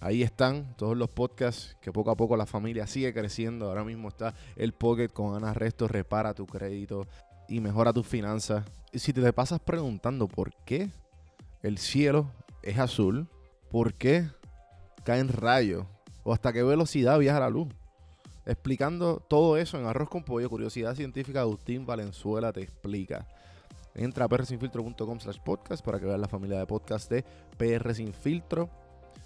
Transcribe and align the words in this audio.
ahí 0.00 0.22
están 0.22 0.74
todos 0.76 0.96
los 0.96 1.08
podcasts 1.08 1.76
que 1.80 1.92
poco 1.92 2.10
a 2.10 2.16
poco 2.16 2.36
la 2.36 2.46
familia 2.46 2.86
sigue 2.86 3.12
creciendo. 3.12 3.68
Ahora 3.68 3.84
mismo 3.84 4.08
está 4.08 4.34
el 4.56 4.72
Pocket 4.72 5.08
con 5.08 5.34
Ana 5.34 5.54
Resto, 5.54 5.88
repara 5.88 6.34
tu 6.34 6.46
crédito 6.46 7.06
y 7.48 7.60
mejora 7.60 7.92
tus 7.92 8.06
finanzas. 8.06 8.64
Y 8.92 8.98
si 8.98 9.12
te 9.12 9.32
pasas 9.32 9.60
preguntando 9.60 10.28
por 10.28 10.52
qué 10.64 10.90
el 11.62 11.78
cielo 11.78 12.30
es 12.62 12.78
azul, 12.78 13.28
por 13.70 13.94
qué 13.94 14.28
caen 15.04 15.28
rayos 15.28 15.84
o 16.24 16.32
hasta 16.32 16.52
qué 16.52 16.62
velocidad 16.62 17.18
viaja 17.18 17.40
la 17.40 17.50
luz. 17.50 17.68
Explicando 18.44 19.20
todo 19.28 19.56
eso 19.56 19.78
en 19.78 19.86
Arroz 19.86 20.08
con 20.08 20.22
Pollo, 20.22 20.48
Curiosidad 20.48 20.94
Científica, 20.94 21.40
Agustín 21.40 21.84
Valenzuela 21.84 22.52
te 22.52 22.62
explica. 22.62 23.26
Entra 23.94 24.26
a 24.26 24.28
prsinfiltro.com 24.28 25.20
slash 25.20 25.38
podcast 25.40 25.84
para 25.84 25.98
que 25.98 26.06
veas 26.06 26.20
la 26.20 26.28
familia 26.28 26.58
de 26.58 26.66
podcast 26.66 27.10
de 27.10 27.24
PR 27.56 27.94
Sin 27.94 28.12
Filtro. 28.12 28.68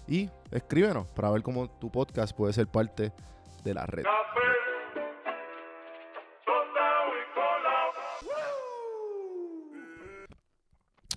Y 0.07 0.29
escríbenos 0.51 1.07
para 1.11 1.29
ver 1.29 1.41
cómo 1.41 1.69
tu 1.69 1.91
podcast 1.91 2.35
puede 2.35 2.53
ser 2.53 2.67
parte 2.67 3.13
de 3.63 3.73
la 3.73 3.85
red. 3.85 4.03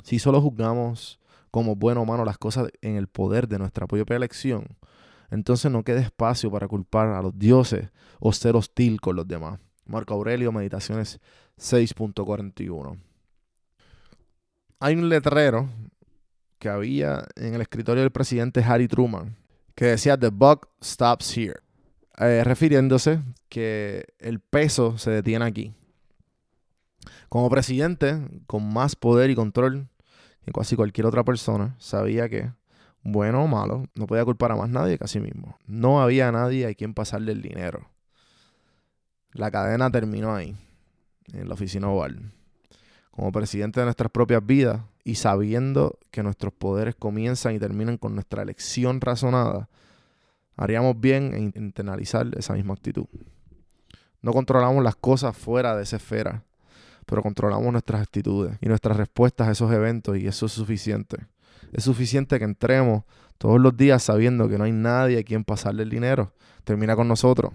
Si 0.03 0.19
solo 0.19 0.41
juzgamos 0.41 1.19
como 1.51 1.77
bueno 1.77 2.03
o 2.03 2.05
malo 2.05 2.25
las 2.25 2.39
cosas 2.39 2.69
en 2.83 2.97
el 2.97 3.09
poder 3.09 3.49
de 3.49 3.59
nuestra 3.59 3.87
propia 3.87 4.17
elección, 4.17 4.77
entonces 5.31 5.71
no 5.71 5.83
queda 5.83 6.01
espacio 6.01 6.51
para 6.51 6.69
culpar 6.69 7.09
a 7.09 7.23
los 7.23 7.39
dioses 7.39 7.91
o 8.21 8.33
ser 8.33 8.55
hostil 8.55 9.01
con 9.01 9.17
los 9.17 9.27
demás. 9.27 9.59
Marco 9.87 10.15
Aurelio, 10.15 10.53
Meditaciones 10.53 11.21
6.41 11.59 12.99
hay 14.85 14.97
un 14.97 15.09
letrero 15.09 15.71
que 16.65 16.71
había 16.71 17.27
en 17.37 17.53
el 17.53 17.61
escritorio 17.61 18.03
del 18.03 18.11
presidente 18.11 18.65
Harry 18.65 18.89
Truman 18.89 19.37
que 19.75 19.85
decía 19.85 20.17
The 20.17 20.31
buck 20.31 20.71
stops 20.83 21.37
here, 21.37 21.61
eh, 22.17 22.43
refiriéndose 22.43 23.21
que 23.51 24.07
el 24.19 24.41
peso 24.41 24.97
se 24.97 25.11
detiene 25.11 25.45
aquí. 25.45 25.75
Como 27.29 27.51
presidente, 27.51 28.17
con 28.47 28.73
más 28.73 28.97
poder 28.97 29.29
y 29.29 29.35
control 29.35 29.89
que 30.43 30.53
casi 30.53 30.75
cualquier 30.75 31.05
otra 31.05 31.23
persona, 31.23 31.77
sabía 31.79 32.31
que, 32.31 32.51
bueno 33.03 33.45
o 33.45 33.47
malo, 33.47 33.85
no 33.95 34.07
podía 34.07 34.25
culpar 34.25 34.53
a 34.53 34.57
más 34.57 34.71
nadie 34.71 34.97
que 34.97 35.05
a 35.05 35.09
sí 35.09 35.21
mismo. 35.21 35.59
No 35.67 36.01
había 36.01 36.33
nadie 36.33 36.67
a 36.67 36.73
quien 36.73 36.95
pasarle 36.95 37.33
el 37.33 37.43
dinero. 37.43 37.91
La 39.33 39.51
cadena 39.51 39.91
terminó 39.91 40.35
ahí, 40.35 40.57
en 41.31 41.47
la 41.47 41.53
oficina 41.53 41.91
oval 41.91 42.33
como 43.11 43.31
presidente 43.31 43.79
de 43.79 43.87
nuestras 43.87 44.11
propias 44.11 44.45
vidas 44.45 44.81
y 45.05 45.17
sabiendo 45.17 45.99
que 46.11 46.23
nuestros 46.23 46.53
poderes 46.53 46.95
comienzan 46.95 47.55
y 47.55 47.59
terminan 47.59 47.99
con 47.99 48.15
nuestra 48.15 48.43
elección 48.43 49.01
razonada, 49.01 49.69
haríamos 50.57 50.99
bien 50.99 51.35
en 51.35 51.53
internalizar 51.63 52.27
esa 52.37 52.55
misma 52.55 52.75
actitud. 52.75 53.07
No 54.23 54.33
controlamos 54.33 54.83
las 54.83 54.97
cosas 54.97 55.37
fuera 55.37 55.77
de 55.77 55.83
esa 55.83 55.97
esfera, 55.97 56.43
pero 57.05 57.23
controlamos 57.23 57.71
nuestras 57.71 58.01
actitudes 58.01 58.57
y 58.63 58.69
nuestras 58.69 58.97
respuestas 58.97 59.49
a 59.49 59.53
esos 59.53 59.71
eventos 59.71 60.17
y 60.17 60.27
eso 60.27 60.47
es 60.47 60.53
suficiente. 60.53 61.27
Es 61.73 61.85
suficiente 61.85 62.39
que 62.39 62.45
entremos 62.45 63.05
todos 63.37 63.61
los 63.61 63.77
días 63.77 64.03
sabiendo 64.03 64.49
que 64.49 64.57
no 64.57 64.65
hay 64.65 64.73
nadie 64.73 65.19
a 65.19 65.23
quien 65.23 65.45
pasarle 65.45 65.83
el 65.83 65.91
dinero. 65.91 66.33
Termina 66.65 66.97
con 66.97 67.09
nosotros. 67.09 67.53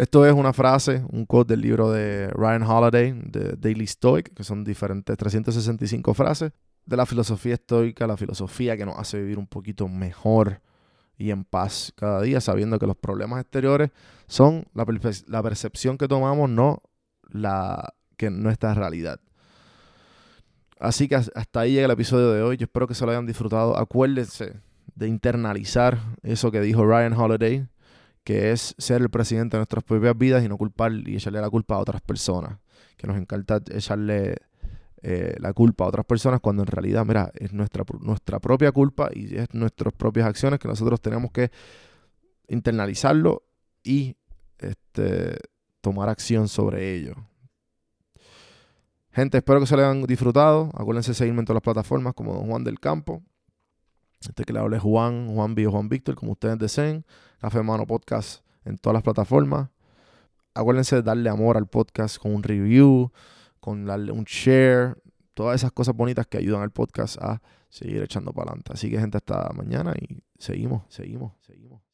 Esto 0.00 0.24
es 0.24 0.32
una 0.32 0.54
frase, 0.54 1.04
un 1.10 1.26
quote 1.26 1.52
del 1.52 1.60
libro 1.60 1.90
de 1.90 2.28
Ryan 2.28 2.62
Holiday, 2.62 3.12
de 3.22 3.54
Daily 3.58 3.86
Stoic, 3.86 4.32
que 4.32 4.44
son 4.44 4.64
diferentes 4.64 5.14
365 5.14 6.14
frases 6.14 6.52
de 6.86 6.96
la 6.96 7.04
filosofía 7.04 7.52
estoica, 7.52 8.06
la 8.06 8.16
filosofía 8.16 8.78
que 8.78 8.86
nos 8.86 8.96
hace 8.96 9.18
vivir 9.20 9.38
un 9.38 9.46
poquito 9.46 9.88
mejor 9.88 10.62
y 11.18 11.30
en 11.30 11.44
paz 11.44 11.92
cada 11.96 12.22
día, 12.22 12.40
sabiendo 12.40 12.78
que 12.78 12.86
los 12.86 12.96
problemas 12.96 13.42
exteriores 13.42 13.90
son 14.26 14.64
la, 14.72 14.86
percepción 15.42 15.98
que 15.98 16.08
tomamos, 16.08 16.48
no 16.48 16.82
la 17.28 17.92
que 18.16 18.30
nuestra 18.30 18.72
realidad. 18.72 19.20
Así 20.78 21.08
que 21.08 21.16
hasta 21.16 21.60
ahí 21.60 21.74
llega 21.74 21.84
el 21.84 21.92
episodio 21.92 22.32
de 22.32 22.40
hoy. 22.40 22.56
Yo 22.56 22.64
espero 22.64 22.88
que 22.88 22.94
se 22.94 23.04
lo 23.04 23.10
hayan 23.10 23.26
disfrutado. 23.26 23.76
Acuérdense 23.76 24.62
de 24.94 25.08
internalizar 25.08 25.98
eso 26.22 26.50
que 26.50 26.62
dijo 26.62 26.86
Ryan 26.86 27.12
Holiday 27.12 27.68
que 28.24 28.52
es 28.52 28.74
ser 28.78 29.00
el 29.02 29.10
presidente 29.10 29.56
de 29.56 29.60
nuestras 29.60 29.84
propias 29.84 30.16
vidas 30.16 30.44
y 30.44 30.48
no 30.48 30.56
culpar 30.56 30.92
y 30.92 31.16
echarle 31.16 31.40
la 31.40 31.50
culpa 31.50 31.76
a 31.76 31.78
otras 31.78 32.00
personas. 32.02 32.58
Que 32.96 33.06
nos 33.06 33.16
encanta 33.16 33.60
echarle 33.70 34.36
eh, 35.02 35.34
la 35.38 35.52
culpa 35.54 35.84
a 35.84 35.88
otras 35.88 36.04
personas 36.04 36.40
cuando 36.40 36.62
en 36.62 36.66
realidad, 36.66 37.06
mira, 37.06 37.30
es 37.34 37.52
nuestra, 37.52 37.84
nuestra 38.00 38.38
propia 38.38 38.70
culpa 38.72 39.08
y 39.12 39.36
es 39.36 39.52
nuestras 39.54 39.94
propias 39.94 40.26
acciones 40.26 40.58
que 40.58 40.68
nosotros 40.68 41.00
tenemos 41.00 41.30
que 41.30 41.50
internalizarlo 42.48 43.42
y 43.82 44.16
este, 44.58 45.38
tomar 45.80 46.08
acción 46.08 46.48
sobre 46.48 46.94
ello. 46.94 47.14
Gente, 49.12 49.38
espero 49.38 49.58
que 49.60 49.66
se 49.66 49.76
lo 49.76 49.82
hayan 49.82 50.02
disfrutado. 50.02 50.70
Acuérdense 50.74 51.12
de 51.12 51.14
seguirme 51.14 51.40
en 51.40 51.46
todas 51.46 51.56
las 51.56 51.62
plataformas 51.62 52.14
como 52.14 52.34
Don 52.34 52.46
Juan 52.46 52.62
del 52.62 52.78
Campo. 52.78 53.22
Este 54.20 54.44
que 54.44 54.52
le 54.52 54.60
hable 54.60 54.78
Juan, 54.78 55.34
Juan 55.34 55.54
Bio, 55.54 55.72
Juan 55.72 55.88
Víctor, 55.88 56.14
como 56.14 56.32
ustedes 56.32 56.58
deseen. 56.58 57.04
Café 57.40 57.62
Mano 57.62 57.86
Podcast 57.86 58.44
en 58.66 58.76
todas 58.76 58.94
las 58.94 59.02
plataformas. 59.02 59.70
Acuérdense 60.52 60.96
de 60.96 61.02
darle 61.02 61.30
amor 61.30 61.56
al 61.56 61.66
podcast 61.66 62.18
con 62.18 62.34
un 62.34 62.42
review, 62.42 63.10
con 63.60 63.86
darle 63.86 64.12
un 64.12 64.24
share, 64.24 65.00
todas 65.32 65.56
esas 65.56 65.72
cosas 65.72 65.96
bonitas 65.96 66.26
que 66.26 66.36
ayudan 66.36 66.60
al 66.60 66.70
podcast 66.70 67.16
a 67.18 67.40
seguir 67.70 68.02
echando 68.02 68.32
para 68.32 68.50
adelante. 68.50 68.72
Así 68.74 68.90
que 68.90 68.98
gente, 68.98 69.16
hasta 69.16 69.50
mañana 69.54 69.94
y 69.98 70.22
seguimos, 70.38 70.82
seguimos, 70.88 71.32
seguimos. 71.40 71.89